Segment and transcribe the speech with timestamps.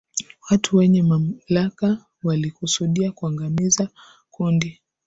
[0.51, 3.89] watu wenye mamlaka walikusudia kuangamiza
[4.31, 4.79] kundi